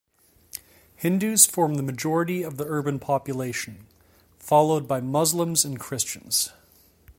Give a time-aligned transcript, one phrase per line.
[0.95, 3.85] Hindus form the majority of the urban population,
[4.39, 6.49] followed by Muslims and Christians.